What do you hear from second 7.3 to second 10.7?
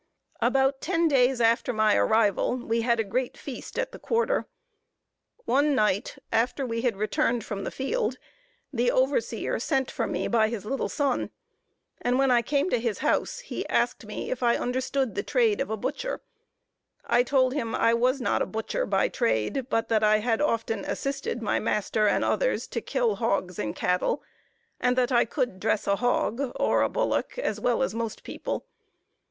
from the field, the overseer sent for me by his